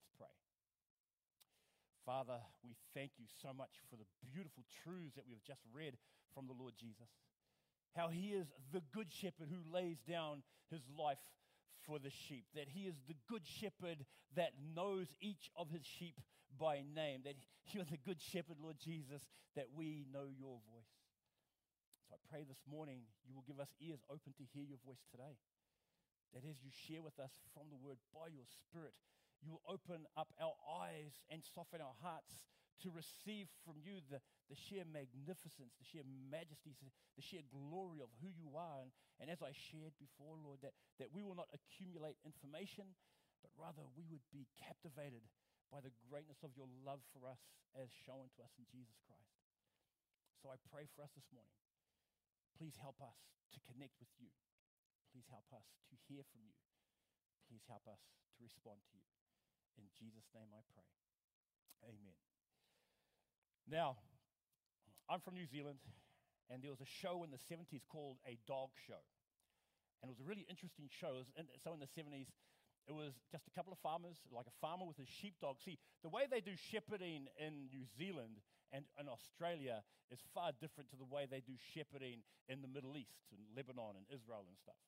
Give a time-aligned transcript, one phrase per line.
[0.00, 0.32] Let's pray.
[2.08, 6.00] Father, we thank you so much for the beautiful truths that we've just read
[6.32, 7.12] from the Lord Jesus.
[7.92, 11.20] How he is the good shepherd who lays down his life
[11.84, 16.16] for the sheep, that he is the good shepherd that knows each of his sheep
[16.58, 17.36] by name, that
[17.72, 19.22] you're the good shepherd, Lord Jesus,
[19.56, 20.94] that we know your voice.
[22.08, 25.02] So I pray this morning you will give us ears open to hear your voice
[25.10, 25.38] today.
[26.34, 28.94] That as you share with us from the word by your spirit,
[29.40, 32.44] you will open up our eyes and soften our hearts
[32.84, 38.08] to receive from you the, the sheer magnificence, the sheer majesty, the sheer glory of
[38.24, 38.80] who you are.
[38.80, 42.88] And, and as I shared before, Lord, that, that we will not accumulate information,
[43.44, 45.24] but rather we would be captivated
[45.68, 47.40] by the greatness of your love for us
[47.76, 49.36] as shown to us in Jesus Christ.
[50.40, 51.60] So I pray for us this morning.
[52.56, 53.16] Please help us
[53.52, 54.32] to connect with you.
[55.12, 56.56] Please help us to hear from you.
[57.46, 58.00] Please help us
[58.36, 59.19] to respond to you.
[59.80, 60.84] In Jesus' name I pray.
[61.88, 62.16] Amen.
[63.64, 63.96] Now,
[65.08, 65.80] I'm from New Zealand,
[66.52, 69.00] and there was a show in the 70s called A Dog Show.
[70.00, 71.24] And it was a really interesting show.
[71.64, 72.28] so in the 70s,
[72.88, 75.56] it was just a couple of farmers, like a farmer with his sheepdog.
[75.64, 78.40] See, the way they do shepherding in New Zealand
[78.72, 82.96] and in Australia is far different to the way they do shepherding in the Middle
[82.96, 84.78] East, and Lebanon and Israel and stuff.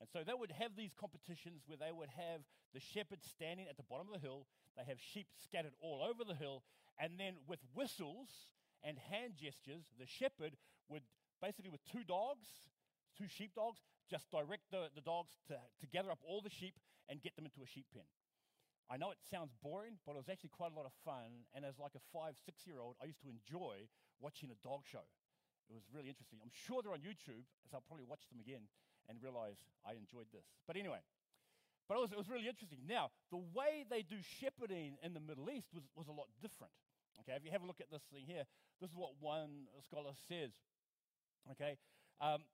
[0.00, 3.76] And so they would have these competitions where they would have the shepherd standing at
[3.76, 4.46] the bottom of the hill,
[4.76, 6.62] they have sheep scattered all over the hill,
[6.98, 10.54] and then with whistles and hand gestures, the shepherd
[10.88, 11.02] would
[11.42, 12.46] basically, with two dogs,
[13.18, 16.78] two sheep dogs, just direct the, the dogs to, to gather up all the sheep
[17.08, 18.06] and get them into a sheep pen.
[18.88, 21.44] I know it sounds boring, but it was actually quite a lot of fun.
[21.52, 24.88] And as like a five, six year old, I used to enjoy watching a dog
[24.88, 25.04] show.
[25.68, 26.40] It was really interesting.
[26.40, 28.64] I'm sure they're on YouTube, so I'll probably watch them again
[29.08, 30.44] and realize I enjoyed this.
[30.66, 31.00] But anyway,
[31.88, 32.84] but it was, it was really interesting.
[32.84, 36.72] Now, the way they do shepherding in the Middle East was, was a lot different.
[37.24, 38.44] Okay, if you have a look at this thing here,
[38.80, 40.52] this is what one scholar says.
[41.50, 41.80] Okay,
[42.20, 42.44] um,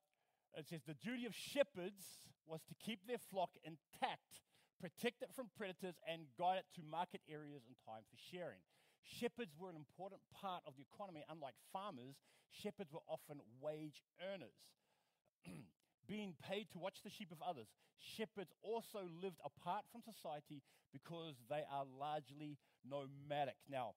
[0.57, 4.47] it says the duty of shepherds was to keep their flock intact,
[4.81, 8.63] protect it from predators, and guide it to market areas in time for shearing.
[9.03, 11.25] Shepherds were an important part of the economy.
[11.29, 14.57] Unlike farmers, shepherds were often wage earners.
[16.07, 21.35] Being paid to watch the sheep of others, shepherds also lived apart from society because
[21.49, 23.57] they are largely nomadic.
[23.71, 23.95] Now,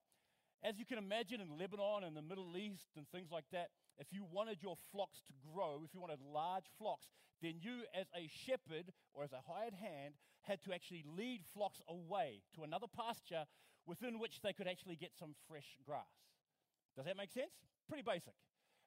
[0.64, 3.70] as you can imagine in Lebanon and the Middle East and things like that,
[4.00, 7.08] if you wanted your flocks to grow, if you wanted large flocks,
[7.42, 11.82] then you, as a shepherd or as a hired hand, had to actually lead flocks
[11.88, 13.46] away to another pasture
[13.86, 16.10] within which they could actually get some fresh grass.
[16.96, 17.52] Does that make sense?
[17.88, 18.34] Pretty basic.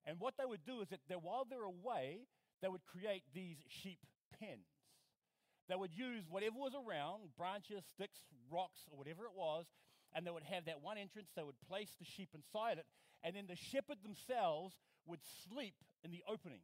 [0.04, 2.26] And what they would do is that while they're away,
[2.62, 3.98] they would create these sheep
[4.38, 4.66] pens.
[5.68, 8.18] They would use whatever was around branches, sticks,
[8.50, 9.66] rocks, or whatever it was
[10.14, 11.30] and they would have that one entrance.
[11.34, 12.86] They would place the sheep inside it,
[13.22, 14.74] and then the shepherd themselves
[15.06, 16.60] would sleep in the opening.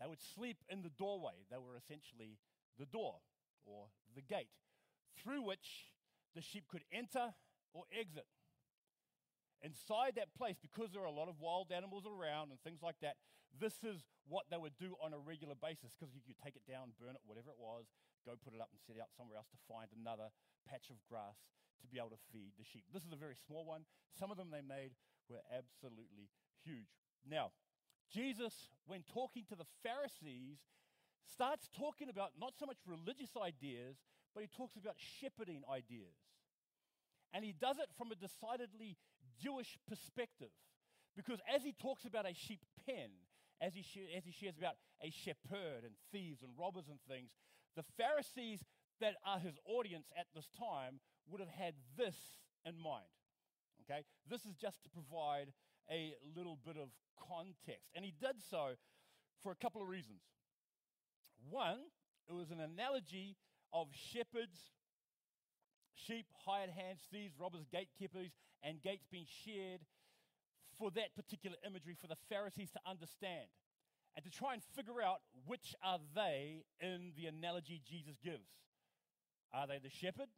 [0.00, 1.46] They would sleep in the doorway.
[1.50, 2.38] They were essentially
[2.78, 3.14] the door
[3.64, 4.52] or the gate
[5.22, 5.88] through which
[6.34, 7.32] the sheep could enter
[7.72, 8.26] or exit.
[9.62, 13.00] Inside that place, because there are a lot of wild animals around and things like
[13.00, 13.16] that,
[13.56, 16.66] this is what they would do on a regular basis because you could take it
[16.68, 17.88] down, burn it, whatever it was,
[18.28, 20.28] go put it up and set out somewhere else to find another
[20.68, 21.40] patch of grass
[21.80, 22.84] to be able to feed the sheep.
[22.92, 23.88] This is a very small one.
[24.12, 24.92] Some of them they made
[25.28, 26.28] were absolutely
[26.64, 26.90] huge.
[27.24, 27.54] Now,
[28.12, 30.60] Jesus, when talking to the Pharisees,
[31.26, 33.98] starts talking about not so much religious ideas,
[34.34, 36.14] but he talks about shepherding ideas.
[37.34, 38.96] And he does it from a decidedly
[39.40, 40.50] Jewish perspective.
[41.16, 43.10] Because as he talks about a sheep pen,
[43.60, 47.30] as he, sh- as he shares about a shepherd and thieves and robbers and things,
[47.74, 48.60] the Pharisees
[49.00, 52.16] that are his audience at this time would have had this
[52.64, 53.08] in mind.
[53.84, 54.04] Okay?
[54.28, 55.52] This is just to provide
[55.90, 57.90] a little bit of context.
[57.94, 58.72] And he did so
[59.42, 60.20] for a couple of reasons.
[61.48, 61.78] One,
[62.28, 63.36] it was an analogy
[63.72, 64.72] of shepherds
[65.96, 68.30] sheep, hired hands, thieves, robbers, gatekeepers,
[68.62, 69.80] and gates being shared
[70.78, 73.48] for that particular imagery for the Pharisees to understand
[74.14, 78.48] and to try and figure out which are they in the analogy Jesus gives.
[79.52, 80.28] Are they the shepherd?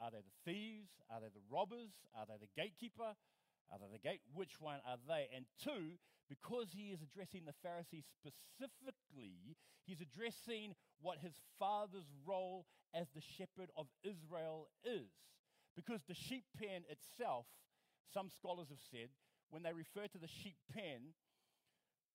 [0.00, 0.90] Are they the thieves?
[1.10, 1.92] Are they the robbers?
[2.14, 3.16] Are they the gatekeeper?
[3.72, 4.20] Are they the gate?
[4.34, 5.28] Which one are they?
[5.34, 5.98] And two,
[6.28, 13.20] because he is addressing the Pharisees specifically, he's addressing what his father's role as the
[13.20, 15.10] shepherd of Israel is.
[15.74, 17.46] Because the sheep pen itself,
[18.12, 19.10] some scholars have said,
[19.50, 21.14] when they refer to the sheep pen,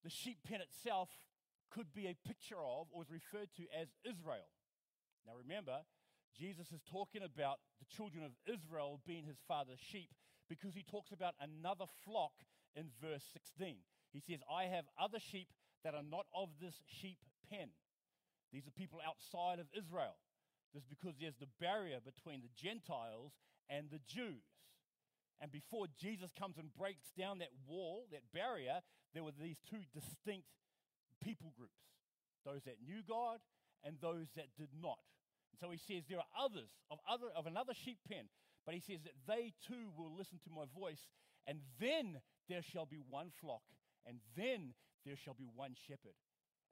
[0.03, 1.09] the sheep pen itself
[1.69, 4.49] could be a picture of or is referred to as Israel.
[5.25, 5.85] Now remember,
[6.37, 10.09] Jesus is talking about the children of Israel being his father's sheep
[10.51, 12.35] because he talks about another flock
[12.75, 13.79] in verse 16.
[14.11, 15.47] He says, I have other sheep
[15.87, 17.71] that are not of this sheep pen.
[18.51, 20.19] These are people outside of Israel.
[20.75, 23.31] This is because there's the barrier between the Gentiles
[23.71, 24.43] and the Jews.
[25.39, 28.83] And before Jesus comes and breaks down that wall, that barrier,
[29.15, 30.51] there were these two distinct
[31.23, 31.79] people groups
[32.43, 33.39] those that knew God
[33.85, 34.99] and those that did not.
[35.53, 38.25] And so he says there are others of, other, of another sheep pen,
[38.65, 41.09] but he says that they too will listen to my voice,
[41.47, 43.63] and then there shall be one flock,
[44.05, 44.73] and then
[45.05, 46.17] there shall be one shepherd.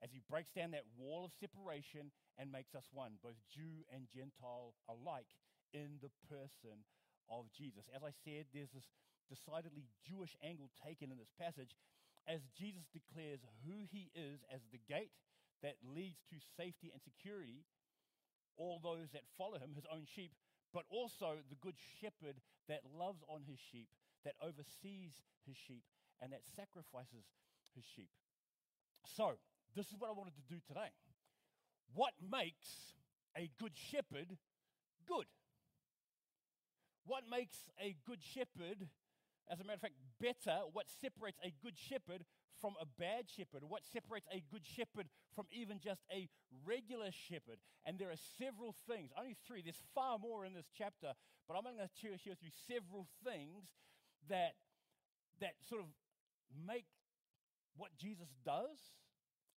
[0.02, 4.08] As he breaks down that wall of separation and makes us one, both Jew and
[4.08, 5.28] Gentile alike,
[5.74, 6.86] in the person
[7.30, 7.86] of Jesus.
[7.94, 8.90] As I said, there's this
[9.30, 11.78] decidedly Jewish angle taken in this passage
[12.26, 15.14] as Jesus declares who he is as the gate
[15.62, 17.66] that leads to safety and security,
[18.58, 20.34] all those that follow him, his own sheep,
[20.74, 23.90] but also the good shepherd that loves on his sheep,
[24.24, 25.84] that oversees his sheep,
[26.22, 27.26] and that sacrifices
[27.76, 28.10] his sheep.
[29.06, 29.40] So,
[29.76, 30.92] this is what I wanted to do today.
[31.94, 32.94] What makes
[33.38, 34.38] a good shepherd
[35.08, 35.26] good?
[37.06, 38.88] What makes a good shepherd,
[39.50, 40.60] as a matter of fact, better?
[40.72, 42.26] What separates a good shepherd
[42.62, 43.64] from a bad shepherd?
[43.68, 46.30] What separates a good shepherd from even just a
[46.66, 47.60] regular shepherd?
[47.86, 49.62] And there are several things, only three.
[49.62, 51.14] There's far more in this chapter,
[51.48, 53.66] but I'm going to share with you several things
[54.30, 54.56] that,
[55.42, 55.88] that sort of
[56.68, 56.86] make
[57.76, 58.78] what Jesus does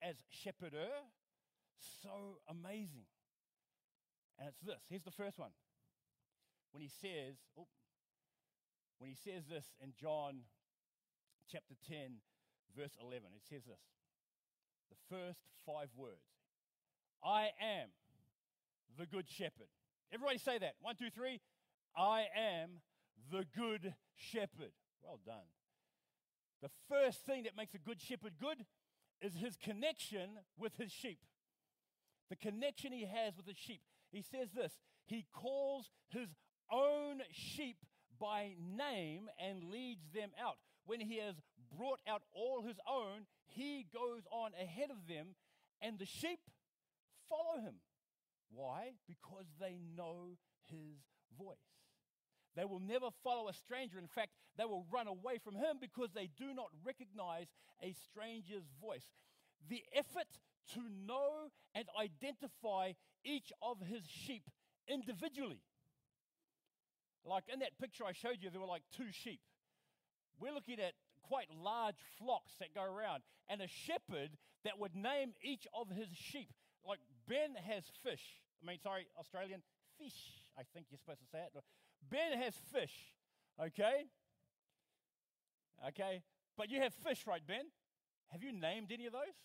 [0.03, 0.89] as shepherder
[2.03, 3.09] so amazing.
[4.39, 4.81] And it's this.
[4.89, 5.51] Here's the first one.
[6.73, 7.67] When he says, oh,
[8.99, 10.41] when he says this in John
[11.51, 12.21] chapter 10,
[12.77, 13.81] verse 11, it says this.
[14.91, 16.27] The first five words
[17.25, 17.89] I am
[18.99, 19.69] the good shepherd.
[20.13, 20.75] Everybody say that.
[20.81, 21.41] One, two, three.
[21.97, 22.81] I am
[23.31, 24.73] the good shepherd.
[25.03, 25.49] Well done.
[26.63, 28.67] The first thing that makes a good shepherd good
[29.21, 31.19] is his connection with his sheep.
[32.29, 33.83] The connection he has with his sheep.
[34.13, 34.73] He says this
[35.07, 36.29] He calls his
[36.71, 37.79] own sheep
[38.21, 40.57] by name and leads them out.
[40.85, 41.37] When he has
[41.77, 45.35] brought out all his own, he goes on ahead of them,
[45.81, 46.41] and the sheep
[47.29, 47.75] follow him.
[48.53, 48.93] Why?
[49.07, 50.37] Because they know
[50.69, 50.99] his
[51.39, 51.57] voice.
[52.57, 53.99] They will never follow a stranger.
[53.99, 57.47] In fact, they will run away from him because they do not recognize
[57.83, 59.07] a stranger's voice.
[59.69, 60.27] The effort
[60.75, 62.93] to know and identify
[63.25, 64.43] each of his sheep
[64.89, 65.61] individually.
[67.25, 69.41] Like in that picture I showed you, there were like two sheep.
[70.41, 70.95] We're looking at
[71.31, 74.31] quite large flocks that go around, and a shepherd
[74.65, 76.51] that would name each of his sheep.
[76.85, 76.99] Like
[77.29, 78.43] Ben has fish.
[78.61, 79.63] I mean, sorry, Australian,
[79.97, 81.53] fish, I think you're supposed to say it.
[82.11, 83.15] Ben has fish,
[83.63, 84.11] okay?
[85.89, 86.23] Okay,
[86.59, 87.71] but you have fish, right, Ben?
[88.33, 89.39] Have you named any of those?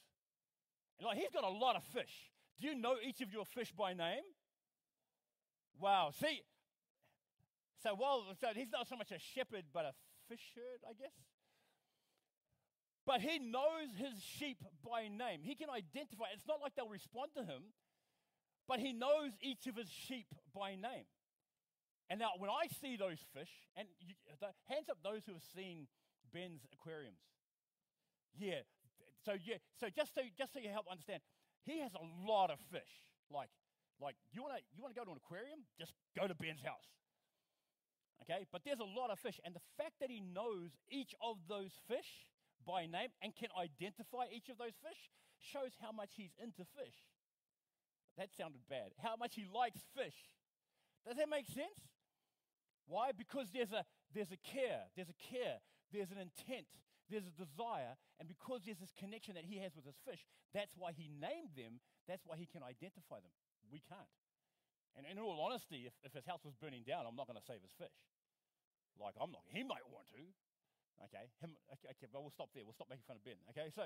[1.03, 2.31] Like, he's got a lot of fish.
[2.59, 4.23] Do you know each of your fish by name?
[5.79, 6.11] Wow.
[6.19, 6.41] See,
[7.83, 9.93] so while so he's not so much a shepherd, but a
[10.27, 11.13] fish herd, I guess.
[13.05, 15.41] But he knows his sheep by name.
[15.43, 16.25] He can identify.
[16.33, 17.69] It's not like they'll respond to him,
[18.67, 21.05] but he knows each of his sheep by name.
[22.09, 24.13] And now, when I see those fish, and you,
[24.69, 25.87] hands up those who have seen
[26.33, 27.21] Ben's aquariums.
[28.37, 28.65] Yeah.
[29.25, 29.57] So yeah.
[29.79, 31.21] So just so just so you help understand,
[31.65, 33.05] he has a lot of fish.
[33.29, 33.49] Like
[34.01, 35.65] like you want to you want to go to an aquarium?
[35.79, 36.89] Just go to Ben's house.
[38.21, 38.45] Okay.
[38.51, 41.71] But there's a lot of fish, and the fact that he knows each of those
[41.87, 42.33] fish
[42.65, 46.97] by name and can identify each of those fish shows how much he's into fish.
[48.17, 48.95] That sounded bad.
[48.97, 50.15] How much he likes fish.
[51.05, 51.93] Does that make sense?
[52.87, 53.11] Why?
[53.11, 56.69] Because there's a, there's a care, there's a care, there's an intent,
[57.09, 60.73] there's a desire, and because there's this connection that he has with his fish, that's
[60.77, 63.33] why he named them, that's why he can identify them.
[63.69, 64.15] We can't.
[64.95, 67.43] And in all honesty, if, if his house was burning down, I'm not going to
[67.43, 67.93] save his fish.
[68.95, 70.23] Like, I'm not, he might want to.
[71.03, 72.63] Okay, him, okay, okay, but we'll stop there.
[72.63, 73.35] We'll stop making fun of Ben.
[73.51, 73.83] Okay, so,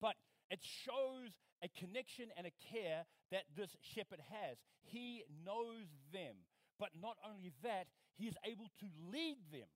[0.00, 0.14] but
[0.50, 1.32] it shows
[1.62, 4.58] a connection and a care that this shepherd has.
[4.82, 6.36] He knows them.
[6.80, 9.68] But not only that, he is able to lead them.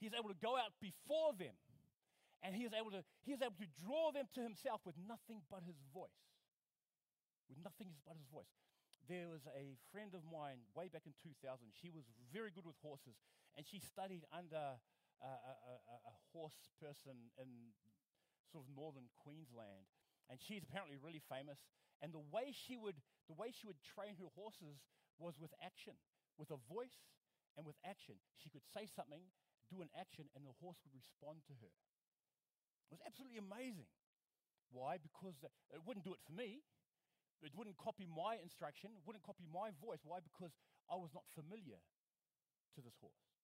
[0.00, 1.56] He is able to go out before them.
[2.42, 5.44] And he is able to, he is able to draw them to himself with nothing
[5.52, 6.20] but his voice.
[7.48, 8.48] With nothing but his voice.
[9.08, 11.38] There was a friend of mine way back in 2000.
[11.78, 13.14] She was very good with horses,
[13.54, 14.82] and she studied under
[15.22, 17.72] a, a, a, horse person in
[18.52, 19.88] sort of northern Queensland.
[20.28, 21.62] And she's apparently really famous.
[22.04, 24.86] And the way she would the way she would train her horses
[25.18, 25.98] was with action,
[26.38, 27.10] with a voice
[27.58, 28.14] and with action.
[28.38, 29.24] She could say something,
[29.66, 31.72] do an action, and the horse would respond to her.
[32.86, 33.90] It was absolutely amazing.
[34.70, 34.98] Why?
[35.02, 36.62] Because it wouldn't do it for me.
[37.42, 40.00] It wouldn't copy my instruction, it wouldn't copy my voice.
[40.06, 40.24] Why?
[40.24, 40.54] Because
[40.88, 41.82] I was not familiar
[42.74, 43.35] to this horse.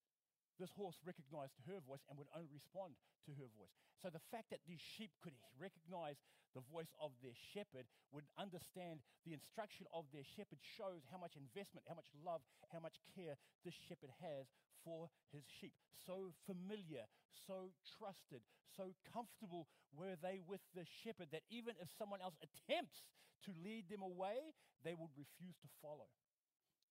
[0.60, 2.94] This horse recognized her voice and would only respond
[3.26, 3.72] to her voice.
[4.02, 6.20] So the fact that these sheep could recognize
[6.54, 11.32] the voice of their shepherd, would understand the instruction of their shepherd, shows how much
[11.36, 14.52] investment, how much love, how much care this shepherd has
[14.84, 15.72] for his sheep.
[16.04, 17.08] So familiar,
[17.48, 18.44] so trusted,
[18.76, 23.04] so comfortable were they with the shepherd that even if someone else attempts
[23.48, 24.52] to lead them away,
[24.84, 26.08] they would refuse to follow.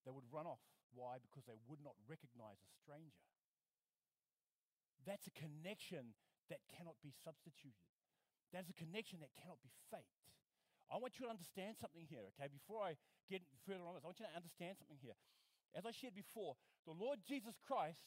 [0.05, 0.63] They would run off.
[0.91, 1.21] Why?
[1.21, 3.21] Because they would not recognize a stranger.
[5.05, 6.13] That's a connection
[6.49, 7.87] that cannot be substituted.
[8.51, 10.21] That's a connection that cannot be faked.
[10.91, 12.51] I want you to understand something here, okay?
[12.51, 12.99] Before I
[13.31, 15.15] get further on this, I want you to understand something here.
[15.71, 18.03] As I shared before, the Lord Jesus Christ,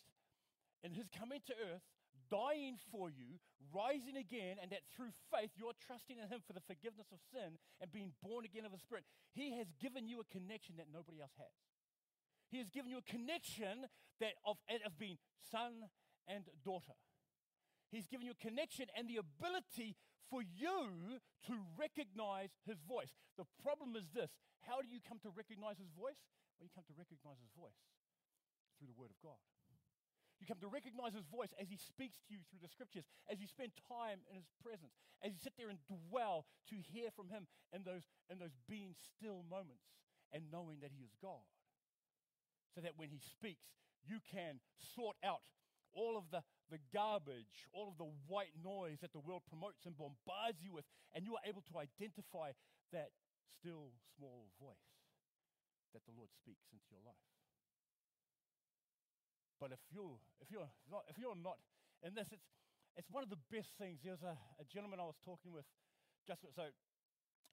[0.85, 1.89] in his coming to earth,
[2.29, 3.41] dying for you,
[3.73, 7.57] rising again, and that through faith you're trusting in him for the forgiveness of sin
[7.81, 11.25] and being born again of the Spirit, he has given you a connection that nobody
[11.25, 11.57] else has.
[12.53, 13.89] He has given you a connection
[14.21, 15.17] that of, of being
[15.51, 15.89] son
[16.29, 16.97] and daughter.
[17.91, 19.97] He's given you a connection and the ability
[20.31, 23.15] for you to recognize his voice.
[23.39, 24.35] The problem is this
[24.67, 26.19] how do you come to recognize his voice?
[26.57, 27.77] Well, you come to recognize his voice
[28.79, 29.39] through the Word of God.
[30.43, 33.41] You come to recognize his voice as he speaks to you through the scriptures, as
[33.41, 37.31] you spend time in his presence, as you sit there and dwell to hear from
[37.31, 39.89] him in those, in those being still moments
[40.35, 41.47] and knowing that he is God.
[42.75, 43.71] So that when he speaks,
[44.03, 45.47] you can sort out
[45.95, 49.97] all of the, the garbage, all of the white noise that the world promotes and
[49.97, 50.85] bombards you with,
[51.15, 52.51] and you are able to identify
[52.93, 53.15] that
[53.59, 54.91] still small voice
[55.95, 57.31] that the Lord speaks into your life.
[59.63, 61.57] But if you're, if you're, not, if you're not
[62.03, 62.45] in this, it's,
[62.99, 64.03] it's one of the best things.
[64.03, 65.65] There was a, a gentleman I was talking with
[66.27, 66.69] just so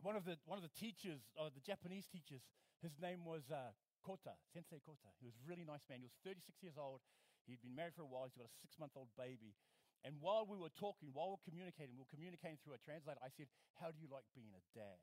[0.01, 2.41] one of the one of the teachers, or the Japanese teachers,
[2.81, 3.69] his name was uh,
[4.01, 5.13] Kota, Sensei Kota.
[5.21, 6.01] He was a really nice man.
[6.01, 7.05] He was 36 years old.
[7.45, 8.29] He'd been married for a while.
[8.29, 9.57] He's got a six month old baby.
[10.01, 13.21] And while we were talking, while we were communicating, we were communicating through a translator,
[13.21, 14.97] I said, How do you like being a dad?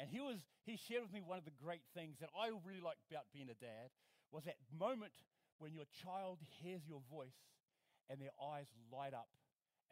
[0.00, 2.80] And he, was, he shared with me one of the great things that I really
[2.80, 3.92] like about being a dad
[4.32, 5.12] was that moment
[5.60, 7.36] when your child hears your voice
[8.08, 9.30] and their eyes light up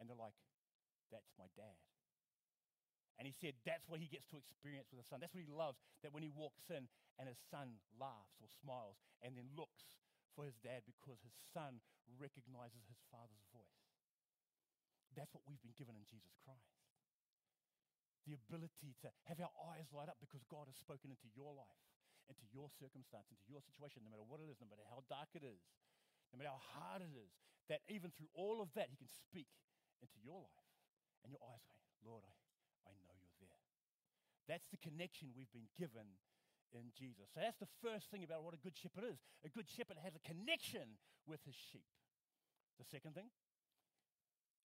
[0.01, 0.35] and they're like,
[1.13, 1.79] That's my dad.
[3.21, 5.21] And he said that's what he gets to experience with his son.
[5.21, 5.77] That's what he loves.
[6.01, 6.89] That when he walks in
[7.21, 9.93] and his son laughs or smiles and then looks
[10.35, 11.83] for his dad because his son
[12.19, 13.81] recognizes his father's voice.
[15.15, 16.79] That's what we've been given in Jesus Christ.
[18.23, 21.83] The ability to have our eyes light up because God has spoken into your life,
[22.29, 25.33] into your circumstance, into your situation, no matter what it is, no matter how dark
[25.35, 25.59] it is,
[26.31, 27.33] no matter how hard it is,
[27.67, 29.49] that even through all of that, He can speak
[29.99, 30.71] into your life.
[31.21, 32.33] And your eyes going, Lord, I,
[32.89, 33.61] I know you're there.
[34.49, 36.17] That's the connection we've been given
[36.73, 37.29] in Jesus.
[37.33, 39.19] So that's the first thing about what a good shepherd is.
[39.45, 40.97] A good shepherd has a connection
[41.27, 41.87] with his sheep.
[42.79, 43.29] The second thing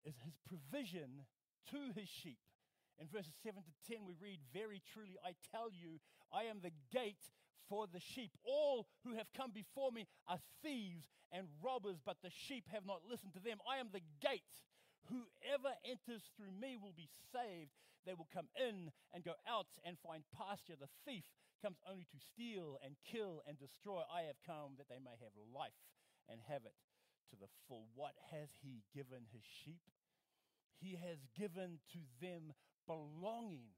[0.05, 1.25] is his provision
[1.71, 2.39] to his sheep.
[3.01, 5.99] In verses 7 to 10, we read, Very truly, I tell you,
[6.31, 7.33] I am the gate
[7.69, 8.31] for the sheep.
[8.45, 13.03] All who have come before me are thieves and robbers, but the sheep have not
[13.09, 13.59] listened to them.
[13.69, 14.63] I am the gate.
[15.11, 17.75] Whoever enters through me will be saved.
[18.07, 20.77] They will come in and go out and find pasture.
[20.79, 21.25] The thief
[21.65, 24.05] comes only to steal and kill and destroy.
[24.13, 25.81] I have come that they may have life
[26.29, 26.77] and have it
[27.33, 27.89] to the full.
[27.97, 29.81] What has he given his sheep?
[30.77, 32.53] He has given to them
[32.85, 33.73] belonging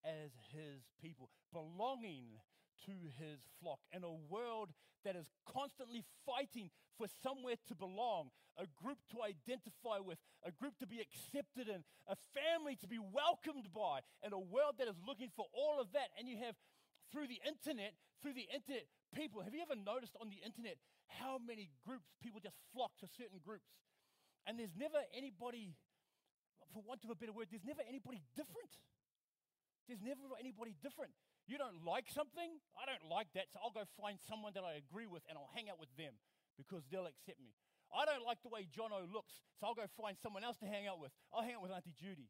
[0.00, 2.40] as his people, belonging
[2.88, 4.72] to his flock in a world
[5.04, 10.72] that is constantly fighting for somewhere to belong, a group to identify with, a group
[10.80, 14.96] to be accepted in, a family to be welcomed by, in a world that is
[15.04, 16.08] looking for all of that.
[16.16, 16.56] And you have
[17.12, 21.38] through the internet, through the internet, people, have you ever noticed on the internet how
[21.38, 23.70] many groups people just flock to certain groups?
[24.46, 25.74] And there's never anybody,
[26.72, 28.78] for want of a better word, there's never anybody different.
[29.86, 31.14] There's never anybody different.
[31.46, 34.74] You don't like something, I don't like that, so I'll go find someone that I
[34.74, 36.18] agree with and I'll hang out with them
[36.58, 37.54] because they'll accept me.
[37.94, 40.90] I don't like the way Jono looks, so I'll go find someone else to hang
[40.90, 41.14] out with.
[41.30, 42.26] I'll hang out with Auntie Judy.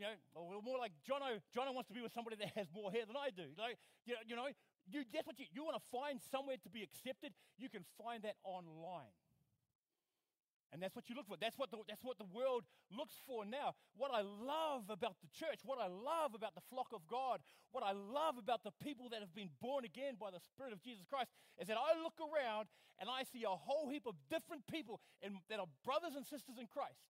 [0.00, 2.88] You know, or more like Jono, Jono wants to be with somebody that has more
[2.88, 3.52] hair than I do.
[3.60, 3.76] Like,
[4.08, 4.48] you know, you know
[4.88, 7.36] you, that's what you, you want to find somewhere to be accepted.
[7.60, 9.12] You can find that online.
[10.72, 11.36] And that's what you look for.
[11.36, 13.76] That's what, the, that's what the world looks for now.
[13.92, 17.84] What I love about the church, what I love about the flock of God, what
[17.84, 21.04] I love about the people that have been born again by the Spirit of Jesus
[21.04, 21.28] Christ
[21.60, 25.36] is that I look around and I see a whole heap of different people in,
[25.52, 27.04] that are brothers and sisters in Christ,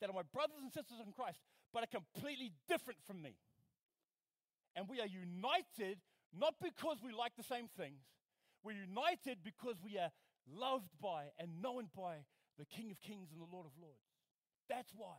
[0.00, 1.38] that are my brothers and sisters in Christ,
[1.74, 3.34] but are completely different from me.
[4.78, 5.98] And we are united
[6.34, 8.02] not because we like the same things,
[8.62, 10.10] we're united because we are
[10.50, 12.26] loved by and known by
[12.58, 14.06] the King of Kings and the Lord of Lords.
[14.70, 15.18] That's why.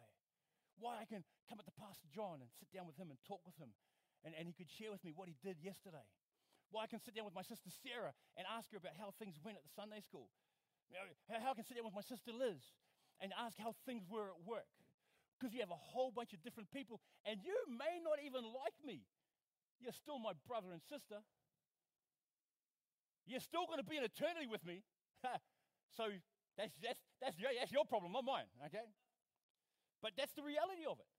[0.79, 3.39] Why I can come up to Pastor John and sit down with him and talk
[3.47, 3.71] with him,
[4.27, 6.03] and, and he could share with me what he did yesterday.
[6.67, 9.39] Why I can sit down with my sister Sarah and ask her about how things
[9.39, 10.27] went at the Sunday school.
[11.31, 12.75] How I can sit down with my sister Liz
[13.23, 14.67] and ask how things were at work.
[15.35, 18.77] Because you have a whole bunch of different people, and you may not even like
[18.85, 19.03] me.
[19.79, 21.19] You're still my brother and sister.
[23.27, 24.81] You're still going to be in eternity with me.
[25.97, 26.07] so
[26.57, 28.87] that's, that's, that's, your, that's your problem, not mine, okay?
[30.01, 31.09] But that's the reality of it.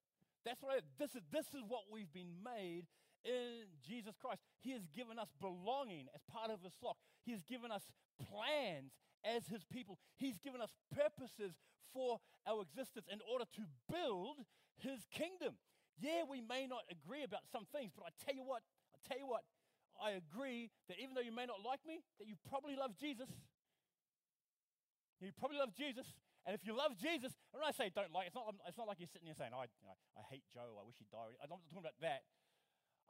[0.46, 1.26] That's what I, this is.
[1.35, 2.87] This is what we've been made
[3.26, 4.40] in Jesus Christ.
[4.62, 6.96] He has given us belonging as part of His flock.
[7.26, 7.82] He has given us
[8.30, 8.94] plans
[9.26, 9.99] as His people.
[10.14, 11.58] He's given us purposes
[11.93, 14.43] for our existence in order to build
[14.78, 15.59] His kingdom.
[15.99, 18.62] Yeah, we may not agree about some things, but I tell you what,
[18.93, 19.43] I tell you what,
[19.97, 23.33] I agree that even though you may not like me, that you probably love Jesus.
[25.21, 26.05] You probably love Jesus.
[26.45, 28.87] And if you love Jesus, and when I say don't like, it's not, it's not
[28.87, 31.35] like you're sitting there saying, I, you know, I hate Joe, I wish he'd die.
[31.43, 32.23] I'm not talking about that.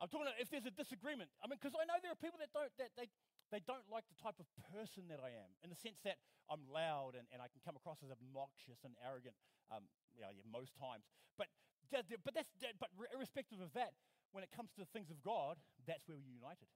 [0.00, 1.28] I'm talking about if there's a disagreement.
[1.42, 3.12] I mean, because I know there are people that don't, that they,
[3.54, 6.18] they don't like the type of person that I am, in the sense that
[6.50, 9.34] I'm loud and, and I can come across as obnoxious and arrogant,
[9.70, 11.06] um, you know, yeah, most times.
[11.38, 11.50] But,
[11.90, 13.94] but, that's, but irrespective of that,
[14.34, 16.70] when it comes to the things of God, that's where we're united.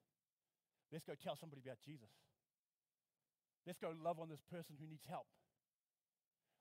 [0.94, 2.10] Let's go tell somebody about Jesus.
[3.66, 5.26] Let's go love on this person who needs help.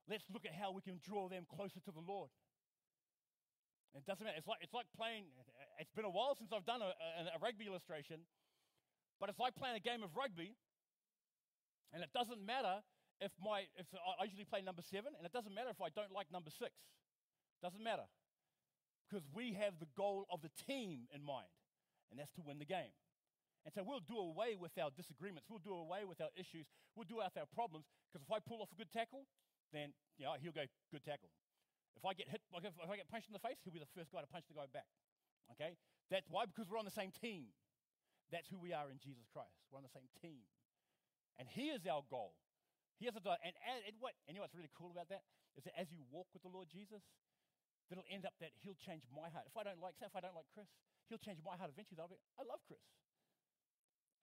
[0.10, 2.34] Let's look at how we can draw them closer to the Lord.
[3.94, 4.38] It doesn't matter.
[4.38, 5.26] It's like, it's like playing,
[5.82, 8.22] it's been a while since I've done a, a, a rugby illustration,
[9.20, 10.56] but it's like playing a game of rugby,
[11.94, 12.82] and it doesn't matter
[13.20, 16.12] if my, if I usually play number seven, and it doesn't matter if I don't
[16.12, 16.72] like number six.
[17.62, 18.08] Doesn't matter.
[19.04, 21.52] Because we have the goal of the team in mind,
[22.10, 22.96] and that's to win the game.
[23.68, 25.52] And so we'll do away with our disagreements.
[25.52, 26.64] We'll do away with our issues.
[26.96, 27.92] We'll do away with our problems.
[28.08, 29.28] Because if I pull off a good tackle,
[29.76, 30.64] then you know, he'll go,
[30.96, 31.28] good tackle.
[32.00, 33.92] If I get hit, if, if I get punched in the face, he'll be the
[33.92, 34.88] first guy to punch the guy back.
[35.52, 35.76] Okay?
[36.08, 36.48] That's why?
[36.48, 37.52] Because we're on the same team.
[38.30, 39.58] That's who we are in Jesus Christ.
[39.70, 40.46] We're on the same team.
[41.42, 42.38] And he is our goal.
[43.02, 45.24] He has a, and, and, and what, and you know what's really cool about that?
[45.56, 47.02] Is that as you walk with the Lord Jesus,
[47.88, 49.48] that'll end up that he'll change my heart.
[49.48, 50.70] If I don't like, say if I don't like Chris,
[51.08, 51.98] he'll change my heart eventually.
[51.98, 52.84] I'll be, I love Chris.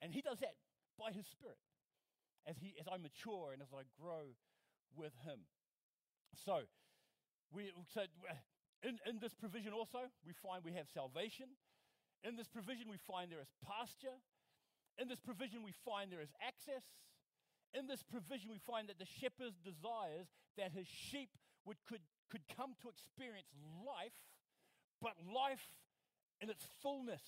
[0.05, 0.55] And he does that
[1.01, 1.59] by his spirit
[2.45, 4.37] as, he, as I mature and as I grow
[4.95, 5.49] with him.
[6.45, 6.69] So,
[7.51, 8.05] we, so
[8.85, 11.49] in, in this provision also, we find we have salvation.
[12.27, 14.19] In this provision, we find there is pasture.
[14.99, 16.83] In this provision, we find there is access.
[17.71, 20.27] In this provision, we find that the shepherd desires
[20.59, 21.31] that his sheep
[21.65, 23.47] would, could, could come to experience
[23.87, 24.19] life,
[25.01, 25.63] but life
[26.41, 27.23] in its fullness.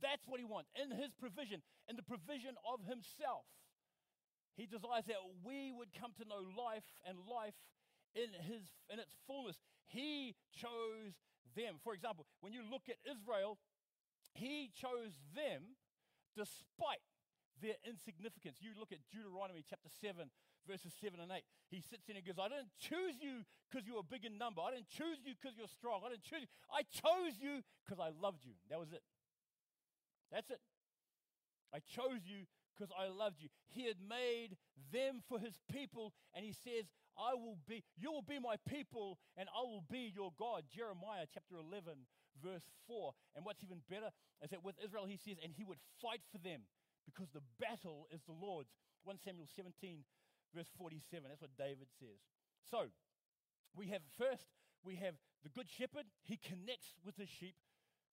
[0.00, 3.44] That's what he wants in his provision, in the provision of himself.
[4.56, 7.58] He desires that we would come to know life and life
[8.14, 9.58] in, his, in its fullness.
[9.84, 11.18] He chose
[11.52, 11.76] them.
[11.82, 13.58] For example, when you look at Israel,
[14.34, 15.76] he chose them
[16.34, 17.04] despite
[17.62, 18.58] their insignificance.
[18.58, 20.26] You look at Deuteronomy chapter 7,
[20.66, 21.44] verses 7 and 8.
[21.70, 24.60] He sits in and goes, I didn't choose you because you were big in number.
[24.60, 26.02] I didn't choose you because you're strong.
[26.02, 26.52] I didn't choose you.
[26.72, 28.58] I chose you because I loved you.
[28.70, 29.02] That was it.
[30.32, 30.60] That's it.
[31.70, 33.48] I chose you because I loved you.
[33.70, 34.56] He had made
[34.90, 39.18] them for his people, and he says, I will be, you will be my people,
[39.36, 40.64] and I will be your God.
[40.70, 41.94] Jeremiah chapter 11,
[42.42, 43.14] verse 4.
[43.36, 44.10] And what's even better
[44.42, 46.66] is that with Israel, he says, and he would fight for them
[47.06, 48.74] because the battle is the Lord's.
[49.04, 50.02] 1 Samuel 17,
[50.56, 51.28] verse 47.
[51.28, 52.18] That's what David says.
[52.64, 52.88] So,
[53.76, 54.48] we have first,
[54.82, 56.08] we have the good shepherd.
[56.22, 57.54] He connects with his sheep.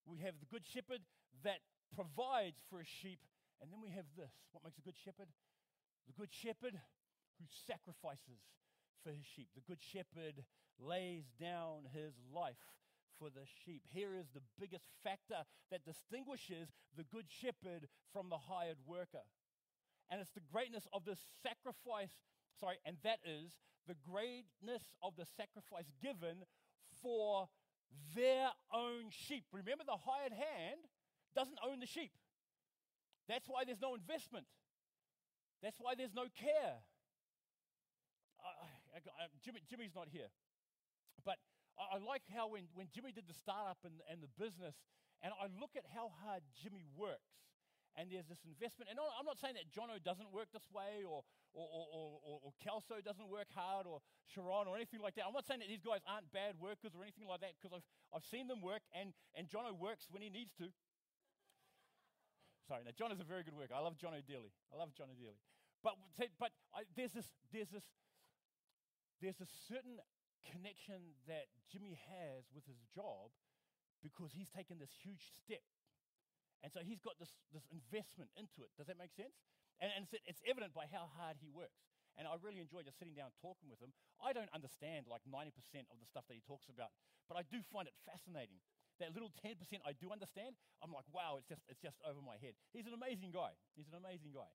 [0.05, 1.01] We have the good shepherd
[1.45, 1.63] that
[1.95, 3.23] provides for his sheep.
[3.61, 5.29] And then we have this what makes a good shepherd?
[6.09, 6.75] The good shepherd
[7.39, 8.41] who sacrifices
[9.03, 9.49] for his sheep.
[9.55, 10.43] The good shepherd
[10.79, 12.61] lays down his life
[13.19, 13.83] for the sheep.
[13.93, 19.25] Here is the biggest factor that distinguishes the good shepherd from the hired worker.
[20.09, 22.11] And it's the greatness of the sacrifice,
[22.59, 23.53] sorry, and that is
[23.87, 26.43] the greatness of the sacrifice given
[27.01, 27.47] for
[28.15, 29.45] their own sheep.
[29.51, 30.81] Remember, the hired hand
[31.35, 32.11] doesn't own the sheep.
[33.27, 34.45] That's why there's no investment.
[35.61, 36.81] That's why there's no care.
[38.91, 40.27] Uh, Jimmy, Jimmy's not here,
[41.23, 41.39] but
[41.79, 44.75] I, I like how when, when Jimmy did the startup and, and the business,
[45.23, 47.39] and I look at how hard Jimmy works,
[47.95, 48.91] and there's this investment.
[48.91, 52.51] And I'm not saying that Jono doesn't work this way, or, or, or, or, or
[52.63, 55.27] Kelso doesn't work hard, or Sharon, or anything like that.
[55.27, 57.87] I'm not saying that these guys aren't bad workers or anything like that, because I've,
[58.11, 60.71] I've seen them work, and, and Jono works when he needs to.
[62.67, 63.75] Sorry, now John is a very good worker.
[63.75, 64.55] I love Jono dearly.
[64.71, 65.39] I love Jono dearly.
[65.83, 65.99] But,
[66.39, 67.83] but I, there's, this, there's, this,
[69.21, 70.01] there's a certain
[70.41, 73.29] connection that Jimmy has with his job
[74.01, 75.61] because he's taken this huge step.
[76.65, 78.73] And so he's got this, this investment into it.
[78.77, 79.33] Does that make sense?
[79.81, 81.89] And, and it's, it's evident by how hard he works.
[82.19, 83.93] And I really enjoy just sitting down talking with him.
[84.19, 85.53] I don't understand like 90%
[85.89, 86.91] of the stuff that he talks about,
[87.25, 88.61] but I do find it fascinating.
[88.99, 90.53] That little 10% I do understand,
[90.83, 92.53] I'm like, wow, it's just, it's just over my head.
[92.75, 93.57] He's an amazing guy.
[93.73, 94.51] He's an amazing guy.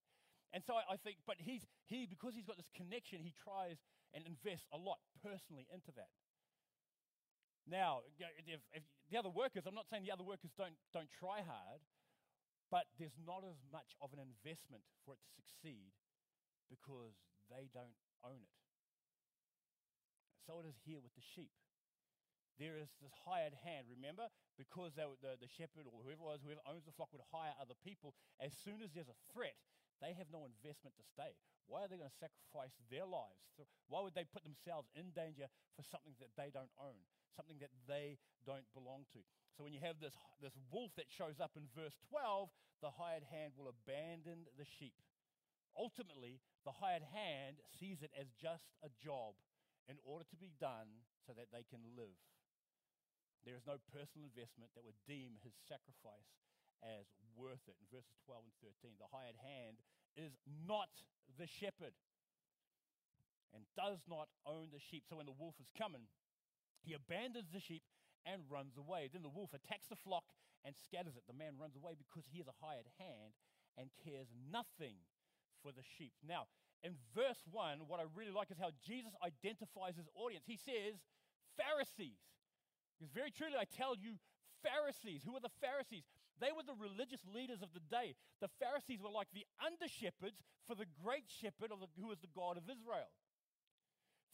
[0.57, 3.77] And so I, I think, but he's, he, because he's got this connection, he tries
[4.17, 6.09] and invests a lot personally into that.
[7.69, 8.09] Now,
[8.49, 8.81] if, if
[9.13, 11.85] the other workers, I'm not saying the other workers don't, don't try hard,
[12.73, 15.93] but there's not as much of an investment for it to succeed
[16.73, 17.21] because
[17.53, 18.57] they don't own it.
[20.49, 21.53] So it is here with the sheep.
[22.57, 24.33] There is this hired hand, remember?
[24.57, 27.77] Because they, the, the shepherd or whoever was, whoever owns the flock would hire other
[27.85, 28.17] people.
[28.41, 29.61] As soon as there's a threat,
[30.01, 31.33] they have no investment to stay.
[31.67, 33.43] Why are they going to sacrifice their lives?
[33.91, 37.01] Why would they put themselves in danger for something that they don't own,
[37.35, 39.21] something that they don't belong to?
[39.59, 42.53] So when you have this, this wolf that shows up in verse 12,
[42.85, 44.95] the hired hand will abandon the sheep.
[45.75, 49.35] Ultimately, the hired hand sees it as just a job
[49.89, 52.21] in order to be done so that they can live.
[53.43, 56.46] There is no personal investment that would deem his sacrifice
[56.83, 57.77] as worth it.
[57.81, 59.81] In verses 12 and 13, the hired hand
[60.17, 60.91] is not
[61.37, 61.95] the shepherd
[63.53, 65.05] and does not own the sheep.
[65.09, 66.09] So when the wolf is coming,
[66.85, 67.85] he abandons the sheep
[68.25, 69.09] and runs away.
[69.09, 70.25] Then the wolf attacks the flock
[70.65, 71.25] and scatters it.
[71.29, 73.33] The man runs away because he is a hired hand
[73.79, 74.99] and cares nothing
[75.63, 76.13] for the sheep.
[76.25, 76.49] Now,
[76.83, 80.45] in verse 1, what I really like is how Jesus identifies his audience.
[80.45, 81.01] He says,
[81.57, 82.21] Pharisees.
[82.97, 84.21] Because very truly, I tell you,
[84.65, 85.25] Pharisees.
[85.25, 86.05] Who are the Pharisees?
[86.41, 88.15] They were the religious leaders of the day.
[88.41, 92.33] The Pharisees were like the under shepherds for the great shepherd the, who was the
[92.37, 93.09] God of Israel.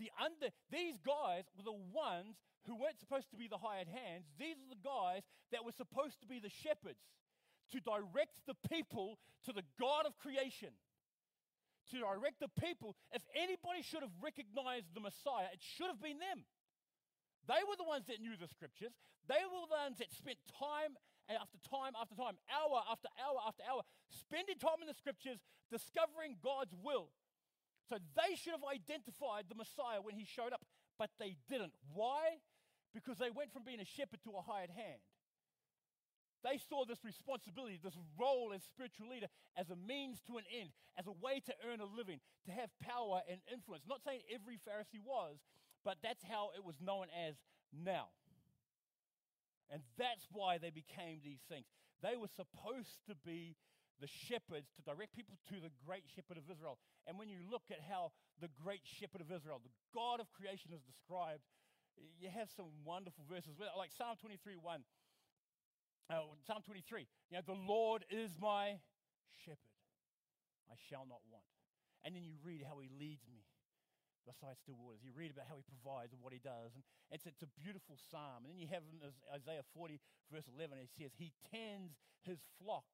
[0.02, 4.26] The under, these guys were the ones who weren't supposed to be the hired hands.
[4.38, 5.22] These are the guys
[5.54, 7.02] that were supposed to be the shepherds
[7.70, 10.74] to direct the people to the God of creation.
[11.90, 12.96] To direct the people.
[13.12, 16.46] If anybody should have recognized the Messiah, it should have been them.
[17.46, 18.94] They were the ones that knew the scriptures.
[19.26, 20.94] They were the ones that spent time
[21.36, 25.38] after time after time, hour after hour after hour, spending time in the scriptures,
[25.70, 27.12] discovering God's will.
[27.88, 30.64] So they should have identified the Messiah when he showed up,
[30.98, 31.74] but they didn't.
[31.92, 32.40] Why?
[32.94, 35.00] Because they went from being a shepherd to a hired hand.
[36.42, 40.70] They saw this responsibility, this role as spiritual leader, as a means to an end,
[40.98, 43.84] as a way to earn a living, to have power and influence.
[43.86, 45.38] Not saying every Pharisee was,
[45.84, 47.36] but that's how it was known as
[47.72, 48.08] now.
[49.72, 51.64] And that's why they became these things.
[52.04, 53.56] They were supposed to be
[54.04, 56.76] the shepherds to direct people to the great shepherd of Israel.
[57.08, 60.76] And when you look at how the great shepherd of Israel, the God of creation,
[60.76, 61.40] is described,
[62.20, 64.84] you have some wonderful verses, like Psalm 23 1.
[66.10, 68.76] Uh, Psalm 23, you know, the Lord is my
[69.46, 69.72] shepherd.
[70.68, 71.48] I shall not want.
[72.04, 73.46] And then you read how he leads me
[74.24, 75.02] beside still waters.
[75.02, 76.74] You read about how he provides and what he does.
[76.74, 78.46] And it's, it's a beautiful psalm.
[78.46, 78.86] And then you have
[79.30, 79.98] Isaiah 40,
[80.30, 82.86] verse 11, it says, He tends his flock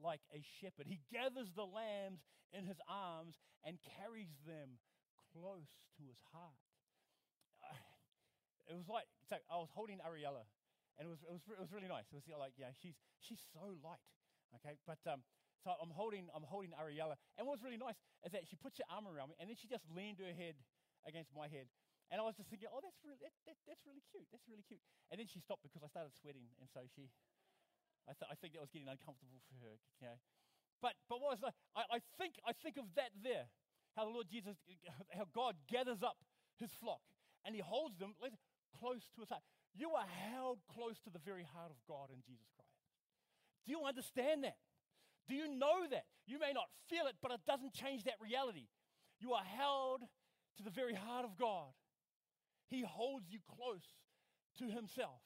[0.00, 0.88] like a shepherd.
[0.88, 2.24] He gathers the lambs
[2.56, 4.80] in his arms and carries them
[5.32, 5.68] close
[6.00, 6.60] to his heart.
[8.70, 10.46] It was like, so I was holding Ariella,
[10.94, 12.06] and it was, it was, it was really nice.
[12.14, 13.98] It was like, yeah, she's, she's so light.
[14.62, 15.26] Okay, but um,
[15.60, 17.20] so I'm holding, I'm holding Ariella.
[17.36, 19.56] And what was really nice is that she puts her arm around me and then
[19.56, 20.56] she just leaned her head
[21.04, 21.68] against my head.
[22.10, 24.26] And I was just thinking, oh, that's really, that, that, that's really cute.
[24.34, 24.82] That's really cute.
[25.14, 26.50] And then she stopped because I started sweating.
[26.58, 27.06] And so she,
[28.10, 30.18] I, th- I think that was getting uncomfortable for her, you know.
[30.82, 31.54] But, but what was?
[31.76, 33.46] I, I, think, I think of that there,
[33.94, 34.58] how the Lord Jesus,
[35.14, 36.18] how God gathers up
[36.58, 37.04] his flock
[37.46, 38.16] and he holds them
[38.74, 39.44] close to his heart.
[39.76, 42.74] You are held close to the very heart of God in Jesus Christ.
[43.66, 44.58] Do you understand that?
[45.28, 46.04] Do you know that?
[46.26, 48.68] You may not feel it, but it doesn't change that reality.
[49.20, 50.02] You are held
[50.56, 51.72] to the very heart of God.
[52.68, 53.82] He holds you close
[54.58, 55.20] to Himself.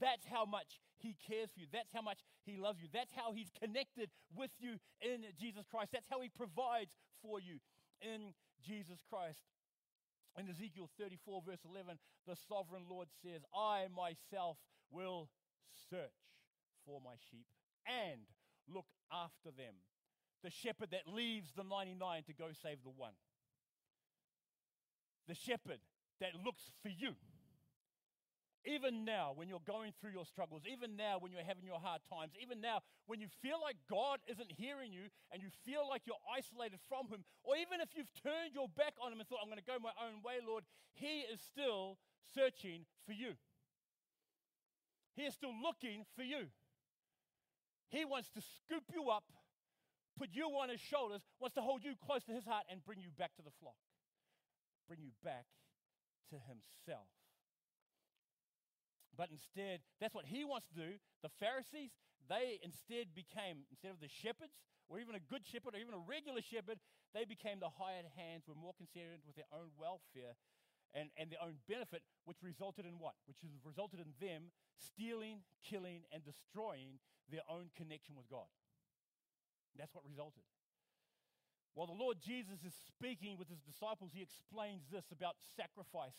[0.00, 1.66] That's how much He cares for you.
[1.72, 2.88] That's how much He loves you.
[2.92, 5.90] That's how He's connected with you in Jesus Christ.
[5.92, 7.58] That's how He provides for you
[8.00, 8.32] in
[8.64, 9.40] Jesus Christ.
[10.38, 14.58] In Ezekiel 34, verse 11, the sovereign Lord says, I myself
[14.90, 15.28] will
[15.90, 16.14] search
[16.86, 17.46] for my sheep
[17.86, 18.22] and
[18.72, 19.74] look after them.
[20.42, 23.12] The shepherd that leaves the 99 to go save the one.
[25.28, 25.80] The shepherd
[26.20, 27.14] that looks for you.
[28.66, 32.04] Even now, when you're going through your struggles, even now, when you're having your hard
[32.12, 36.02] times, even now, when you feel like God isn't hearing you and you feel like
[36.04, 39.40] you're isolated from Him, or even if you've turned your back on Him and thought,
[39.40, 41.96] I'm going to go my own way, Lord, He is still
[42.34, 43.32] searching for you.
[45.16, 46.52] He is still looking for you.
[47.90, 49.24] He wants to scoop you up,
[50.18, 53.00] put you on His shoulders, wants to hold you close to His heart and bring
[53.00, 53.78] you back to the flock,
[54.88, 55.46] bring you back
[56.30, 57.10] to Himself.
[59.20, 60.96] But instead, that's what he wants to do.
[61.20, 61.92] The Pharisees,
[62.32, 64.56] they instead became, instead of the shepherds,
[64.88, 66.80] or even a good shepherd, or even a regular shepherd,
[67.12, 70.40] they became the hired hands, were more concerned with their own welfare
[70.96, 73.14] and, and their own benefit, which resulted in what?
[73.28, 74.50] Which resulted in them
[74.80, 76.96] stealing, killing, and destroying
[77.30, 78.50] their own connection with God.
[79.78, 80.42] That's what resulted.
[81.74, 86.18] While the Lord Jesus is speaking with his disciples, he explains this about sacrifice.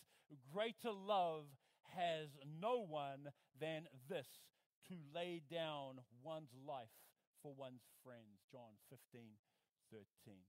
[0.52, 1.44] Greater love
[1.92, 3.28] has no one
[3.60, 4.26] than this
[4.88, 6.96] to lay down one's life
[7.44, 8.40] for one's friends.
[8.50, 9.28] John 15,
[9.92, 10.40] 13.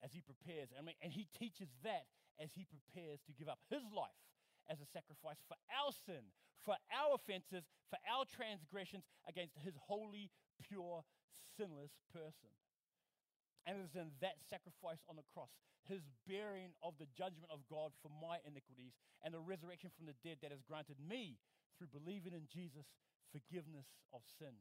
[0.00, 2.06] As he prepares, mean, and he teaches that
[2.38, 4.16] as he prepares to give up his life
[4.70, 6.24] as a sacrifice for our sin,
[6.64, 11.04] for our offenses, for our transgressions against his holy, pure,
[11.56, 12.52] sinless person.
[13.66, 15.52] And it is in that sacrifice on the cross,
[15.84, 20.16] his bearing of the judgment of God for my iniquities, and the resurrection from the
[20.24, 21.36] dead that has granted me,
[21.76, 22.88] through believing in Jesus,
[23.32, 24.52] forgiveness of sin.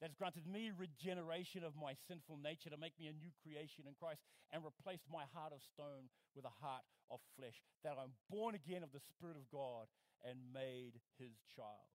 [0.00, 3.88] That has granted me regeneration of my sinful nature to make me a new creation
[3.88, 4.20] in Christ
[4.52, 7.64] and replaced my heart of stone with a heart of flesh.
[7.80, 9.88] That I'm born again of the Spirit of God
[10.24, 11.90] and made his child.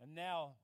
[0.00, 0.54] And now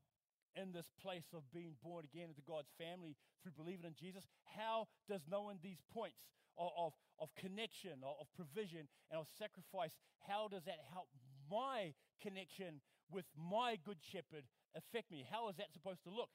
[0.56, 4.88] in this place of being born again into God's family through believing in Jesus, how
[5.08, 6.18] does knowing these points
[6.58, 9.92] of, of, of connection, of, of provision, and of sacrifice,
[10.26, 11.08] how does that help
[11.50, 14.44] my connection with my good shepherd
[14.74, 15.24] affect me?
[15.30, 16.30] How is that supposed to look?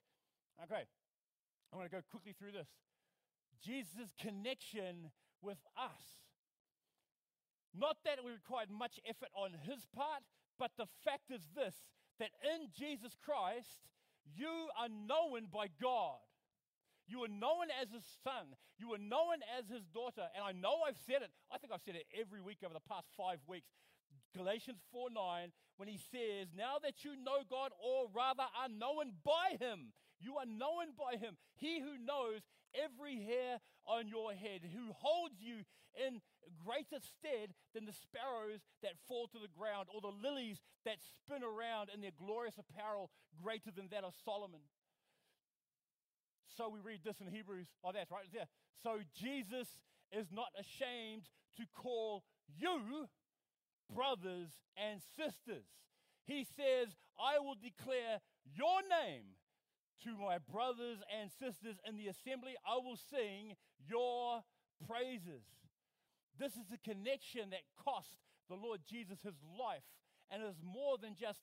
[0.64, 0.88] Okay,
[1.72, 2.68] I'm going to go quickly through this.
[3.62, 6.02] Jesus' connection with us.
[7.74, 10.22] Not that it required much effort on his part,
[10.60, 11.76] but the fact is this
[12.20, 13.82] that in Jesus Christ,
[14.36, 16.22] you are known by God.
[17.08, 18.56] You are known as his son.
[18.78, 20.30] You are known as his daughter.
[20.36, 21.32] And I know I've said it.
[21.52, 23.68] I think I've said it every week over the past five weeks.
[24.36, 29.14] Galatians 4 9, when he says, Now that you know God, or rather are known
[29.26, 31.38] by him, you are known by him.
[31.56, 32.42] He who knows
[32.76, 36.22] every hair on your head, who holds you in
[36.66, 41.44] greater stead than the sparrows that fall to the ground, or the lilies that spin
[41.44, 44.62] around in their glorious apparel greater than that of Solomon.
[46.58, 47.68] So we read this in Hebrews.
[47.84, 48.48] Oh, that's right there.
[48.82, 49.68] So Jesus
[50.12, 53.08] is not ashamed to call you
[53.94, 55.66] brothers and sisters.
[56.26, 59.36] He says, I will declare your name
[60.04, 62.56] to my brothers and sisters in the assembly.
[62.68, 63.56] I will sing
[63.88, 64.44] your
[64.88, 65.48] praises.
[66.38, 69.88] This is a connection that cost the Lord Jesus his life
[70.32, 71.40] and is more than just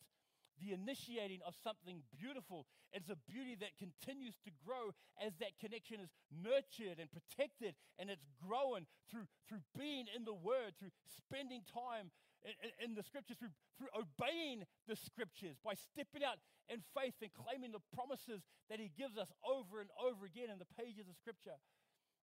[0.60, 2.66] the initiating of something beautiful.
[2.92, 8.10] It's a beauty that continues to grow as that connection is nurtured and protected and
[8.10, 12.12] it's growing through, through being in the Word, through spending time
[12.44, 17.30] in, in, the Scriptures, through, through obeying the Scriptures, by stepping out in faith and
[17.34, 21.16] claiming the promises that He gives us over and over again in the pages of
[21.16, 21.58] Scripture.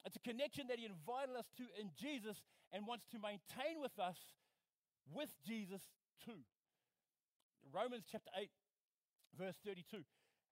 [0.05, 2.41] It's a connection that He invited us to in Jesus
[2.73, 4.17] and wants to maintain with us
[5.13, 5.81] with Jesus
[6.23, 6.43] too.
[7.73, 8.49] Romans chapter 8,
[9.37, 10.03] verse 32.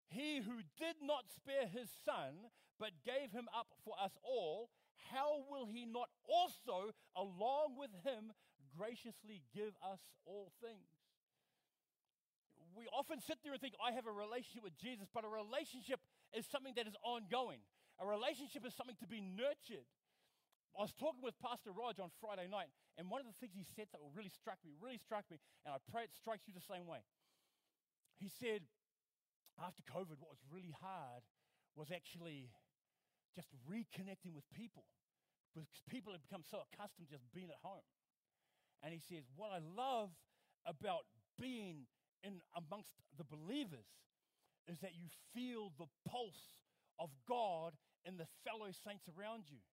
[0.09, 4.71] He who did not spare his son, but gave him up for us all,
[5.11, 8.33] how will he not also, along with him,
[8.77, 10.91] graciously give us all things?
[12.75, 16.03] We often sit there and think, I have a relationship with Jesus, but a relationship
[16.35, 17.63] is something that is ongoing.
[18.03, 19.87] A relationship is something to be nurtured.
[20.75, 22.67] I was talking with Pastor Raj on Friday night,
[22.99, 25.71] and one of the things he said that really struck me, really struck me, and
[25.71, 26.99] I pray it strikes you the same way.
[28.19, 28.67] He said,
[29.55, 31.23] after COVID, what was really hard
[31.79, 32.51] was actually
[33.39, 34.91] just reconnecting with people
[35.47, 37.87] because people had become so accustomed to just being at home.
[38.85, 40.11] And he says, What I love
[40.69, 41.09] about
[41.41, 41.89] being
[42.23, 43.89] in amongst the believers
[44.69, 46.61] is that you feel the pulse
[47.01, 47.73] of God
[48.05, 49.65] and the fellow saints around you.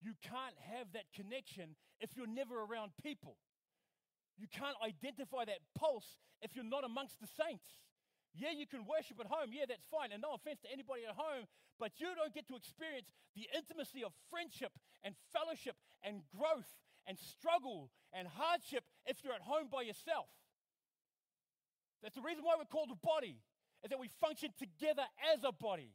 [0.00, 3.36] You can't have that connection if you're never around people.
[4.36, 7.84] You can't identify that pulse if you're not amongst the saints.
[8.34, 9.54] Yeah, you can worship at home.
[9.54, 10.10] Yeah, that's fine.
[10.10, 11.46] And no offense to anybody at home,
[11.78, 13.06] but you don't get to experience
[13.38, 14.74] the intimacy of friendship
[15.06, 16.68] and fellowship and growth
[17.06, 20.28] and struggle and hardship if you're at home by yourself.
[22.02, 23.40] That's the reason why we're called a body,
[23.82, 25.92] is that we function together as a body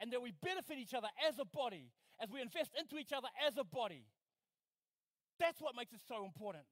[0.00, 1.90] and that we benefit each other as a body,
[2.22, 4.06] as we invest into each other as a body.
[5.38, 6.64] That's what makes it so important.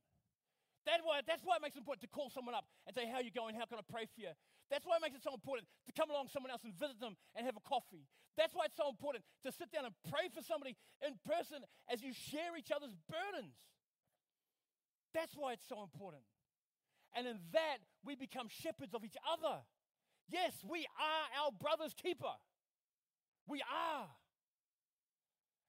[0.86, 3.20] That's why, that's why it makes it important to call someone up and say, How
[3.20, 3.54] you going?
[3.54, 4.32] How can I pray for you?
[4.70, 7.16] That's why it makes it so important to come along someone else and visit them
[7.34, 8.04] and have a coffee.
[8.36, 12.02] That's why it's so important to sit down and pray for somebody in person as
[12.02, 13.56] you share each other's burdens.
[15.14, 16.22] That's why it's so important.
[17.16, 19.64] And in that, we become shepherds of each other.
[20.30, 22.36] Yes, we are our brother's keeper.
[23.48, 24.06] We are.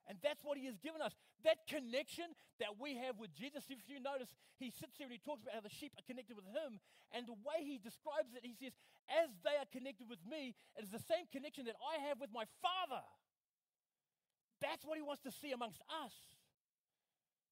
[0.10, 1.14] And that's what he has given us.
[1.46, 3.70] That connection that we have with Jesus.
[3.70, 6.34] If you notice, he sits there and he talks about how the sheep are connected
[6.34, 6.82] with him.
[7.14, 8.74] And the way he describes it, he says,
[9.06, 12.34] as they are connected with me, it is the same connection that I have with
[12.34, 13.06] my Father.
[14.58, 16.18] That's what he wants to see amongst us.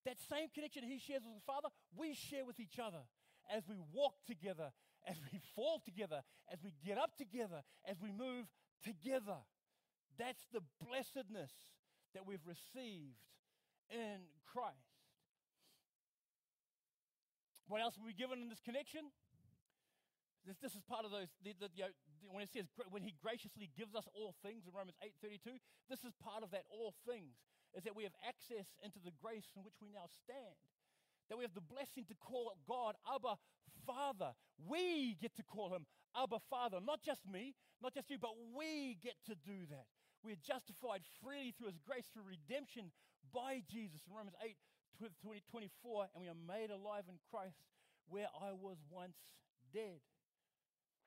[0.09, 3.05] That same connection he shares with the Father, we share with each other
[3.53, 4.73] as we walk together,
[5.05, 8.49] as we fall together, as we get up together, as we move
[8.83, 9.45] together.
[10.17, 11.53] That's the blessedness
[12.13, 13.19] that we've received
[13.89, 14.97] in Christ.
[17.67, 19.11] What else are we given in this connection?
[20.47, 21.91] This, this is part of those, the, the, you know,
[22.31, 25.59] when it says, when he graciously gives us all things in Romans 8.32,
[25.91, 27.35] this is part of that all things,
[27.75, 30.55] is that we have access into the grace in which we now stand.
[31.27, 33.35] That we have the blessing to call God Abba
[33.83, 34.31] Father.
[34.55, 36.79] We get to call him Abba Father.
[36.79, 39.91] Not just me, not just you, but we get to do that.
[40.23, 42.91] We are justified freely through his grace through redemption
[43.33, 44.57] by Jesus in Romans 8
[44.97, 47.61] 20, 24, and we are made alive in Christ
[48.09, 49.17] where I was once
[49.69, 50.01] dead.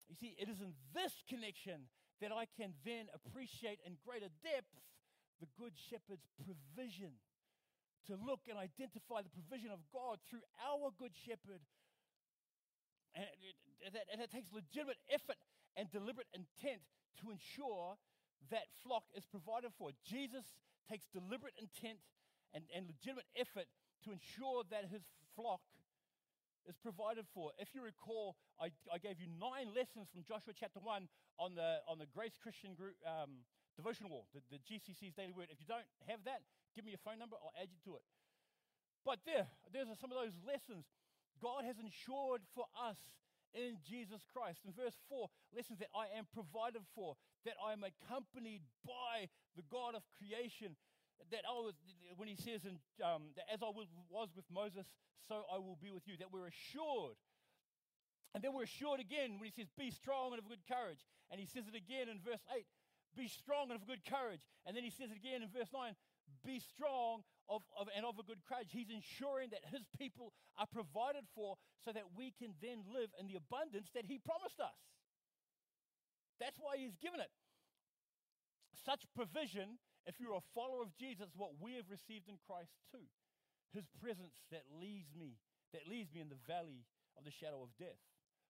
[0.06, 1.90] You see, it is in this connection
[2.22, 4.70] that I can then appreciate in greater depth
[5.40, 7.18] the Good Shepherd's provision.
[8.08, 11.60] To look and identify the provision of God through our Good Shepherd.
[13.14, 13.26] And
[13.94, 15.36] it, and it takes legitimate effort
[15.76, 16.80] and deliberate intent
[17.20, 18.00] to ensure
[18.48, 19.90] that flock is provided for.
[20.02, 20.56] Jesus
[20.88, 22.00] takes deliberate intent
[22.54, 23.68] and, and legitimate effort
[24.04, 25.04] to ensure that his
[25.36, 25.60] flock
[26.66, 27.52] is provided for.
[27.58, 31.80] If you recall, I, I gave you nine lessons from Joshua chapter 1 on the,
[31.88, 33.44] on the Grace Christian group um,
[33.76, 35.48] devotional wall, the, the GCC's daily word.
[35.48, 36.44] If you don't have that,
[36.76, 38.04] give me your phone number, I'll add you to it.
[39.04, 40.84] But there, there's some of those lessons.
[41.40, 43.00] God has ensured for us
[43.54, 44.60] in Jesus Christ.
[44.64, 49.66] In verse 4, lessons that I am provided for, that I am accompanied by the
[49.70, 50.76] God of creation.
[51.30, 51.74] That I was,
[52.16, 53.86] when he says, in, um, that as I was
[54.34, 54.86] with Moses,
[55.28, 57.20] so I will be with you, that we're assured.
[58.34, 61.02] And then we're assured again when he says, Be strong and of good courage.
[61.30, 62.64] And he says it again in verse 8,
[63.16, 64.42] Be strong and of good courage.
[64.66, 65.94] And then he says it again in verse 9,
[66.46, 68.70] Be strong of, of, and of a good courage.
[68.70, 73.26] He's ensuring that his people are provided for so that we can then live in
[73.26, 74.78] the abundance that he promised us.
[76.38, 77.28] That's why he's given it.
[78.86, 83.04] Such provision, if you're a follower of Jesus, what we have received in Christ too.
[83.74, 85.36] His presence that leads me,
[85.74, 86.86] that leads me in the valley
[87.18, 88.00] of the shadow of death.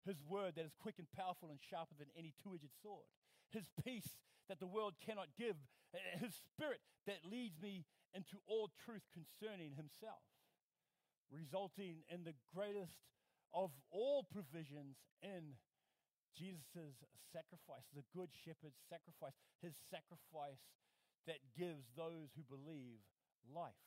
[0.07, 3.05] His word that is quick and powerful and sharper than any two edged sword.
[3.51, 4.17] His peace
[4.49, 5.57] that the world cannot give.
[6.21, 10.25] His spirit that leads me into all truth concerning himself,
[11.31, 13.07] resulting in the greatest
[13.55, 15.59] of all provisions in
[16.35, 20.63] Jesus' sacrifice, the good shepherd's sacrifice, his sacrifice
[21.27, 23.03] that gives those who believe
[23.45, 23.79] life,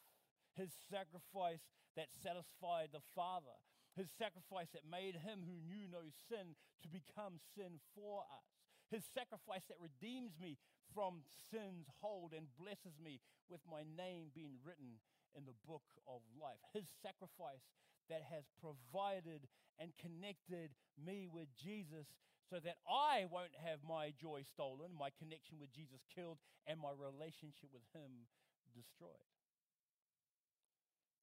[0.56, 1.64] his sacrifice
[1.96, 3.56] that satisfied the Father,
[3.96, 8.48] his sacrifice that made him who knew no sin to become sin for us,
[8.90, 10.58] his sacrifice that redeems me
[10.92, 15.00] from sin's hold and blesses me with my name being written
[15.34, 16.62] in the book of life.
[16.74, 17.64] His sacrifice
[18.10, 19.48] that has provided
[19.80, 22.06] and connected me with Jesus
[22.50, 26.38] so that I won't have my joy stolen, my connection with Jesus killed,
[26.68, 28.30] and my relationship with Him
[28.76, 29.32] destroyed.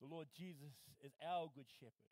[0.01, 0.75] The Lord Jesus
[1.05, 2.11] is our good shepherd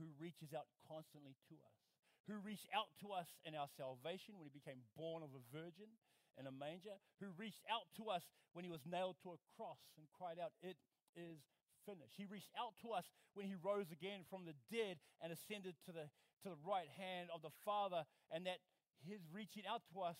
[0.00, 1.78] who reaches out constantly to us,
[2.24, 5.92] who reached out to us in our salvation when He became born of a virgin
[6.38, 9.80] in a manger, who reached out to us when he was nailed to a cross
[9.98, 10.76] and cried out, It
[11.16, 11.40] is
[11.86, 12.14] finished.
[12.16, 15.92] He reached out to us when he rose again from the dead and ascended to
[15.92, 16.06] the,
[16.44, 18.60] to the right hand of the Father, and that
[19.00, 20.18] his reaching out to us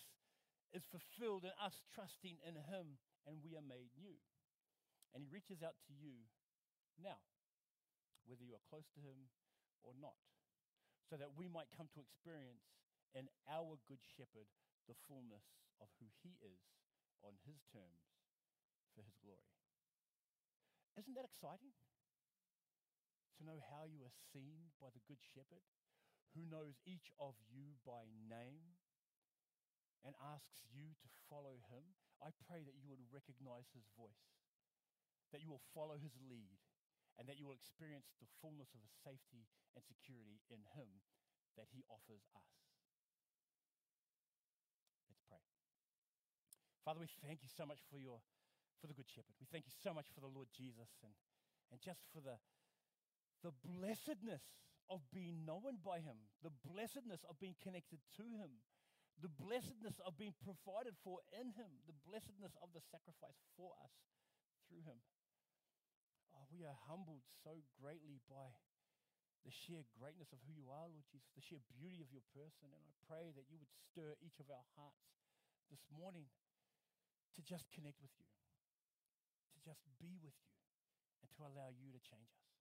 [0.73, 2.97] is fulfilled in us trusting in him,
[3.27, 4.17] and we are made new.
[5.13, 6.23] And he reaches out to you
[6.95, 7.19] now,
[8.23, 9.27] whether you are close to him
[9.83, 10.15] or not,
[11.11, 12.63] so that we might come to experience
[13.11, 14.47] in our Good Shepherd
[14.91, 16.59] the fullness of who he is
[17.23, 18.11] on his terms
[18.91, 19.55] for his glory.
[20.99, 21.71] Isn't that exciting?
[23.39, 25.63] To know how you are seen by the Good Shepherd
[26.35, 28.75] who knows each of you by name
[30.03, 31.95] and asks you to follow him.
[32.19, 34.27] I pray that you would recognize his voice,
[35.31, 36.59] that you will follow his lead,
[37.19, 41.03] and that you will experience the fullness of His safety and security in him
[41.59, 42.49] that he offers us.
[45.07, 45.43] Let's pray.
[46.81, 48.17] Father, we thank you so much for your
[48.81, 49.37] for the Good Shepherd.
[49.37, 51.13] We thank you so much for the Lord Jesus and,
[51.69, 52.41] and just for the,
[53.45, 54.41] the blessedness
[54.89, 58.65] of being known by him, the blessedness of being connected to him,
[59.21, 63.93] the blessedness of being provided for in him, the blessedness of the sacrifice for us
[64.65, 64.97] through him.
[66.33, 68.49] Oh, we are humbled so greatly by
[69.45, 72.73] the sheer greatness of who you are, Lord Jesus, the sheer beauty of your person.
[72.73, 75.05] And I pray that you would stir each of our hearts
[75.69, 76.25] this morning
[77.35, 78.27] to just connect with you,
[79.55, 80.55] to just be with you,
[81.23, 82.51] and to allow you to change us.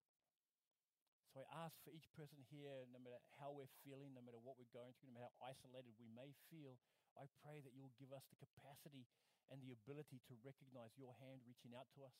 [1.30, 4.58] So I ask for each person here, no matter how we're feeling, no matter what
[4.58, 6.74] we're going through, no matter how isolated we may feel,
[7.14, 9.06] I pray that you'll give us the capacity
[9.46, 12.14] and the ability to recognize your hand reaching out to us,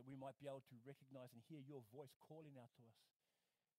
[0.00, 3.00] that we might be able to recognize and hear your voice calling out to us,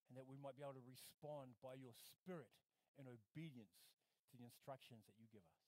[0.06, 2.50] and that we might be able to respond by your spirit
[2.94, 3.90] in obedience
[4.30, 5.63] to the instructions that you give us.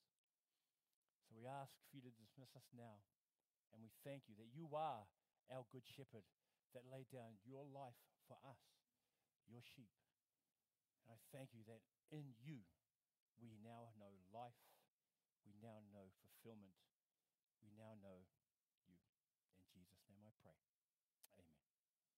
[1.26, 3.02] So we ask for you to dismiss us now,
[3.74, 5.02] and we thank you that you are
[5.50, 6.22] our good shepherd
[6.70, 7.98] that laid down your life
[8.30, 8.62] for us,
[9.50, 9.90] your sheep.
[11.02, 11.82] And I thank you that
[12.14, 12.62] in you
[13.42, 14.62] we now know life,
[15.42, 16.78] we now know fulfillment,
[17.58, 18.22] we now know